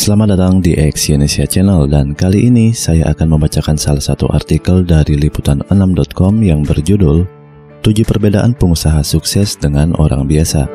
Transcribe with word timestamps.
Selamat 0.00 0.32
datang 0.32 0.64
di 0.64 0.72
Exyonesia 0.72 1.44
Channel 1.44 1.84
dan 1.84 2.16
kali 2.16 2.48
ini 2.48 2.72
saya 2.72 3.12
akan 3.12 3.36
membacakan 3.36 3.76
salah 3.76 4.00
satu 4.00 4.32
artikel 4.32 4.80
dari 4.80 5.20
liputan6.com 5.20 6.40
yang 6.40 6.64
berjudul 6.64 7.28
7 7.84 8.08
perbedaan 8.08 8.56
pengusaha 8.56 9.04
sukses 9.04 9.60
dengan 9.60 9.92
orang 10.00 10.24
biasa. 10.24 10.72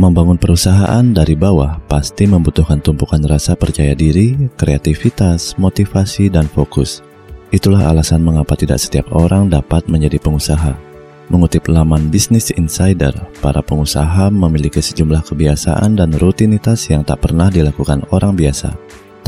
Membangun 0.00 0.40
perusahaan 0.40 1.04
dari 1.04 1.36
bawah 1.36 1.76
pasti 1.84 2.24
membutuhkan 2.24 2.80
tumpukan 2.80 3.20
rasa 3.28 3.52
percaya 3.60 3.92
diri, 3.92 4.48
kreativitas, 4.56 5.52
motivasi, 5.60 6.32
dan 6.32 6.48
fokus. 6.48 7.04
Itulah 7.52 7.92
alasan 7.92 8.24
mengapa 8.24 8.56
tidak 8.56 8.80
setiap 8.80 9.12
orang 9.12 9.52
dapat 9.52 9.84
menjadi 9.84 10.16
pengusaha. 10.16 10.87
Mengutip 11.28 11.68
laman 11.68 12.08
Business 12.08 12.48
Insider, 12.56 13.12
para 13.44 13.60
pengusaha 13.60 14.32
memiliki 14.32 14.80
sejumlah 14.80 15.28
kebiasaan 15.28 16.00
dan 16.00 16.16
rutinitas 16.16 16.88
yang 16.88 17.04
tak 17.04 17.20
pernah 17.20 17.52
dilakukan 17.52 18.00
orang 18.08 18.32
biasa. 18.32 18.72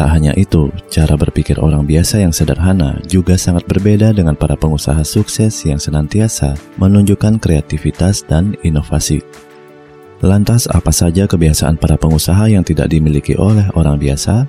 Tak 0.00 0.08
hanya 0.08 0.32
itu, 0.40 0.72
cara 0.88 1.12
berpikir 1.12 1.60
orang 1.60 1.84
biasa 1.84 2.24
yang 2.24 2.32
sederhana 2.32 2.96
juga 3.04 3.36
sangat 3.36 3.68
berbeda 3.68 4.16
dengan 4.16 4.32
para 4.32 4.56
pengusaha 4.56 5.04
sukses 5.04 5.52
yang 5.68 5.76
senantiasa 5.76 6.56
menunjukkan 6.80 7.36
kreativitas 7.36 8.24
dan 8.24 8.56
inovasi. 8.64 9.20
Lantas 10.24 10.72
apa 10.72 10.88
saja 10.88 11.28
kebiasaan 11.28 11.76
para 11.76 12.00
pengusaha 12.00 12.48
yang 12.48 12.64
tidak 12.64 12.88
dimiliki 12.88 13.36
oleh 13.36 13.68
orang 13.76 14.00
biasa? 14.00 14.48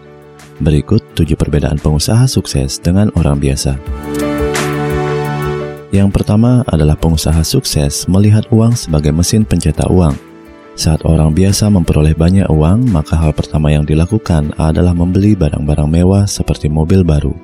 Berikut 0.64 1.04
7 1.20 1.36
perbedaan 1.36 1.84
pengusaha 1.84 2.24
sukses 2.32 2.80
dengan 2.80 3.12
orang 3.20 3.36
biasa. 3.36 3.76
Yang 5.92 6.10
pertama 6.16 6.64
adalah 6.72 6.96
pengusaha 6.96 7.44
sukses 7.44 8.08
melihat 8.08 8.48
uang 8.48 8.80
sebagai 8.80 9.12
mesin 9.12 9.44
pencetak 9.44 9.92
uang. 9.92 10.16
Saat 10.80 11.04
orang 11.04 11.36
biasa 11.36 11.68
memperoleh 11.68 12.16
banyak 12.16 12.48
uang, 12.48 12.88
maka 12.96 13.20
hal 13.20 13.36
pertama 13.36 13.76
yang 13.76 13.84
dilakukan 13.84 14.56
adalah 14.56 14.96
membeli 14.96 15.36
barang-barang 15.36 15.90
mewah 15.92 16.24
seperti 16.24 16.72
mobil 16.72 17.04
baru. 17.04 17.36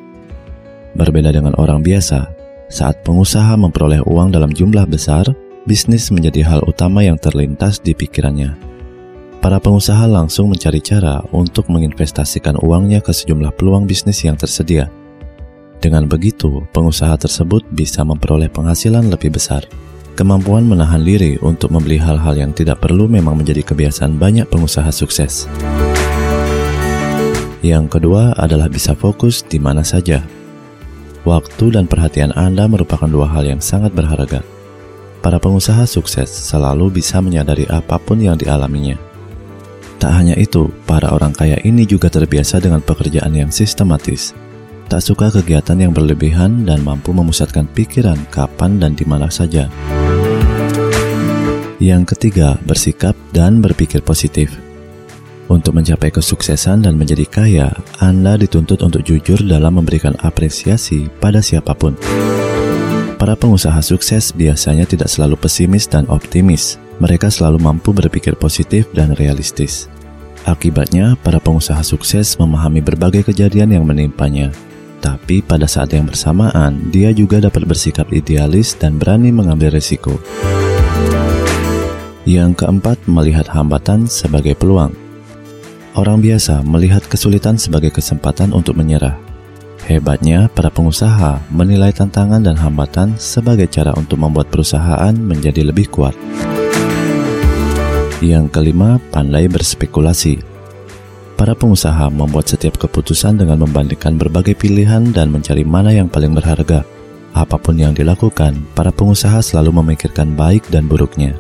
Berbeda 0.96 1.36
dengan 1.36 1.60
orang 1.60 1.84
biasa, 1.84 2.24
saat 2.72 3.04
pengusaha 3.04 3.52
memperoleh 3.60 4.00
uang 4.08 4.32
dalam 4.32 4.56
jumlah 4.56 4.88
besar, 4.88 5.28
bisnis 5.68 6.08
menjadi 6.08 6.48
hal 6.48 6.64
utama 6.64 7.04
yang 7.04 7.20
terlintas 7.20 7.84
di 7.84 7.92
pikirannya. 7.92 8.56
Para 9.44 9.60
pengusaha 9.60 10.08
langsung 10.08 10.48
mencari 10.50 10.80
cara 10.80 11.20
untuk 11.36 11.68
menginvestasikan 11.68 12.58
uangnya 12.64 13.04
ke 13.04 13.12
sejumlah 13.12 13.54
peluang 13.60 13.86
bisnis 13.86 14.24
yang 14.24 14.40
tersedia. 14.40 14.88
Dengan 15.78 16.10
begitu, 16.10 16.66
pengusaha 16.74 17.14
tersebut 17.16 17.64
bisa 17.70 18.02
memperoleh 18.02 18.50
penghasilan 18.50 19.08
lebih 19.08 19.36
besar. 19.38 19.66
Kemampuan 20.18 20.66
menahan 20.66 21.06
diri 21.06 21.38
untuk 21.46 21.70
membeli 21.70 22.02
hal-hal 22.02 22.34
yang 22.34 22.52
tidak 22.52 22.82
perlu 22.82 23.06
memang 23.06 23.38
menjadi 23.38 23.62
kebiasaan 23.62 24.18
banyak 24.18 24.50
pengusaha 24.50 24.90
sukses. 24.90 25.46
Yang 27.62 27.86
kedua 28.00 28.34
adalah 28.34 28.70
bisa 28.70 28.98
fokus 28.98 29.46
di 29.46 29.62
mana 29.62 29.86
saja. 29.86 30.26
Waktu 31.22 31.78
dan 31.78 31.86
perhatian 31.86 32.34
Anda 32.34 32.66
merupakan 32.66 33.10
dua 33.10 33.30
hal 33.30 33.46
yang 33.46 33.62
sangat 33.62 33.94
berharga 33.94 34.42
para 35.28 35.44
pengusaha 35.44 35.84
sukses 35.84 36.32
selalu 36.32 37.04
bisa 37.04 37.20
menyadari 37.20 37.68
apa 37.68 38.00
pun 38.00 38.16
yang 38.16 38.40
dialaminya. 38.40 38.96
Tak 40.00 40.14
hanya 40.14 40.40
itu, 40.40 40.72
para 40.88 41.12
orang 41.12 41.36
kaya 41.36 41.60
ini 41.68 41.84
juga 41.84 42.08
terbiasa 42.08 42.64
dengan 42.64 42.80
pekerjaan 42.80 43.36
yang 43.36 43.52
sistematis. 43.52 44.32
Tak 44.88 45.04
suka 45.04 45.28
kegiatan 45.28 45.76
yang 45.76 45.92
berlebihan 45.92 46.64
dan 46.64 46.80
mampu 46.80 47.12
memusatkan 47.12 47.68
pikiran 47.68 48.16
kapan 48.32 48.80
dan 48.80 48.96
di 48.96 49.04
mana 49.04 49.28
saja. 49.28 49.68
Yang 51.76 52.16
ketiga, 52.16 52.56
bersikap 52.64 53.12
dan 53.36 53.60
berpikir 53.60 54.00
positif. 54.00 54.56
Untuk 55.52 55.76
mencapai 55.76 56.08
kesuksesan 56.08 56.88
dan 56.88 56.96
menjadi 56.96 57.28
kaya, 57.28 57.68
Anda 58.00 58.40
dituntut 58.40 58.80
untuk 58.80 59.04
jujur 59.04 59.44
dalam 59.44 59.76
memberikan 59.76 60.16
apresiasi 60.24 61.12
pada 61.20 61.44
siapa 61.44 61.76
pun. 61.76 62.00
Para 63.20 63.36
pengusaha 63.36 63.84
sukses 63.84 64.32
biasanya 64.32 64.88
tidak 64.88 65.12
selalu 65.12 65.36
pesimis 65.36 65.84
dan 65.88 66.08
optimis. 66.08 66.80
Mereka 67.04 67.28
selalu 67.28 67.60
mampu 67.60 67.92
berpikir 67.92 68.40
positif 68.40 68.88
dan 68.96 69.16
realistis. 69.20 69.92
Akibatnya, 70.48 71.20
para 71.20 71.44
pengusaha 71.44 71.84
sukses 71.84 72.40
memahami 72.40 72.80
berbagai 72.80 73.28
kejadian 73.28 73.76
yang 73.76 73.84
menimpanya. 73.84 74.56
Tapi 75.08 75.40
pada 75.40 75.64
saat 75.72 75.96
yang 75.96 76.04
bersamaan, 76.04 76.92
dia 76.92 77.16
juga 77.16 77.40
dapat 77.40 77.64
bersikap 77.64 78.12
idealis 78.12 78.76
dan 78.76 79.00
berani 79.00 79.32
mengambil 79.32 79.72
risiko. 79.72 80.20
Yang 82.28 82.60
keempat, 82.60 83.00
melihat 83.08 83.48
hambatan 83.48 84.12
sebagai 84.12 84.52
peluang. 84.60 84.92
Orang 85.96 86.20
biasa 86.20 86.60
melihat 86.68 87.08
kesulitan 87.08 87.56
sebagai 87.56 87.88
kesempatan 87.96 88.52
untuk 88.52 88.76
menyerah. 88.76 89.16
Hebatnya, 89.88 90.52
para 90.52 90.68
pengusaha 90.68 91.40
menilai 91.56 91.96
tantangan 91.96 92.44
dan 92.44 92.60
hambatan 92.60 93.16
sebagai 93.16 93.72
cara 93.72 93.96
untuk 93.96 94.20
membuat 94.20 94.52
perusahaan 94.52 95.16
menjadi 95.16 95.72
lebih 95.72 95.88
kuat. 95.88 96.20
Yang 98.20 98.52
kelima, 98.52 99.00
pandai 99.16 99.48
berspekulasi. 99.48 100.57
Para 101.38 101.54
pengusaha 101.54 102.10
membuat 102.10 102.50
setiap 102.50 102.82
keputusan 102.82 103.38
dengan 103.38 103.62
membandingkan 103.62 104.18
berbagai 104.18 104.58
pilihan 104.58 105.14
dan 105.14 105.30
mencari 105.30 105.62
mana 105.62 105.94
yang 105.94 106.10
paling 106.10 106.34
berharga. 106.34 106.82
Apa 107.38 107.62
pun 107.62 107.78
yang 107.78 107.94
dilakukan, 107.94 108.58
para 108.74 108.90
pengusaha 108.90 109.38
selalu 109.46 109.86
memikirkan 109.86 110.34
baik 110.34 110.66
dan 110.74 110.90
buruknya. 110.90 111.38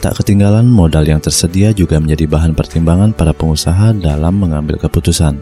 Tak 0.00 0.24
ketinggalan, 0.24 0.64
modal 0.64 1.04
yang 1.04 1.20
tersedia 1.20 1.76
juga 1.76 2.00
menjadi 2.00 2.24
bahan 2.24 2.56
pertimbangan 2.56 3.12
para 3.12 3.36
pengusaha 3.36 3.92
dalam 3.92 4.40
mengambil 4.40 4.80
keputusan. 4.80 5.36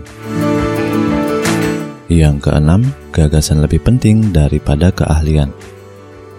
Yang 2.11 2.51
keenam, 2.51 2.91
gagasan 3.15 3.63
lebih 3.63 3.87
penting 3.87 4.35
daripada 4.35 4.91
keahlian. 4.91 5.55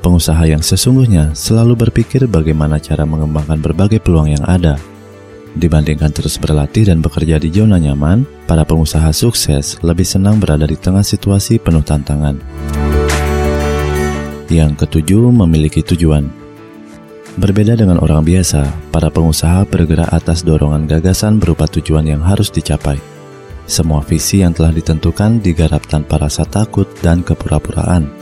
Pengusaha 0.04 0.44
yang 0.52 0.60
sesungguhnya 0.60 1.32
selalu 1.32 1.88
berpikir 1.88 2.28
bagaimana 2.28 2.76
cara 2.84 3.08
mengembangkan 3.08 3.64
berbagai 3.64 4.04
peluang 4.04 4.36
yang 4.36 4.44
ada. 4.44 4.76
Dibandingkan 5.58 6.14
terus 6.14 6.38
berlatih 6.38 6.86
dan 6.86 7.02
bekerja 7.02 7.42
di 7.42 7.50
zona 7.50 7.82
nyaman, 7.82 8.30
para 8.46 8.62
pengusaha 8.62 9.10
sukses 9.10 9.82
lebih 9.82 10.06
senang 10.06 10.38
berada 10.38 10.70
di 10.70 10.78
tengah 10.78 11.02
situasi 11.02 11.58
penuh 11.58 11.82
tantangan. 11.82 12.38
Yang 14.54 14.86
ketujuh, 14.86 15.34
memiliki 15.34 15.82
tujuan. 15.82 16.30
Berbeda 17.42 17.74
dengan 17.74 17.98
orang 17.98 18.22
biasa, 18.22 18.70
para 18.94 19.10
pengusaha 19.10 19.66
bergerak 19.66 20.14
atas 20.14 20.46
dorongan 20.46 20.86
gagasan 20.86 21.42
berupa 21.42 21.66
tujuan 21.66 22.06
yang 22.06 22.22
harus 22.22 22.54
dicapai. 22.54 23.02
Semua 23.66 24.06
visi 24.06 24.46
yang 24.46 24.54
telah 24.54 24.70
ditentukan 24.70 25.42
digarap 25.42 25.84
tanpa 25.90 26.22
rasa 26.22 26.46
takut 26.46 26.86
dan 27.02 27.26
kepura-puraan. 27.26 28.17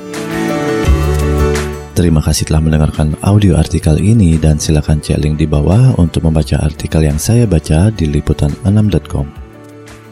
Terima 1.95 2.19
kasih 2.19 2.51
telah 2.51 2.59
mendengarkan 2.59 3.15
audio 3.23 3.55
artikel 3.55 3.95
ini 4.03 4.35
dan 4.35 4.59
silakan 4.59 4.99
cek 4.99 5.15
link 5.15 5.39
di 5.39 5.47
bawah 5.47 5.95
untuk 5.95 6.27
membaca 6.27 6.59
artikel 6.59 7.07
yang 7.07 7.15
saya 7.15 7.47
baca 7.47 7.87
di 7.87 8.03
liputan6.com. 8.11 9.23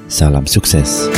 Salam 0.07 0.47
sukses. 0.47 1.11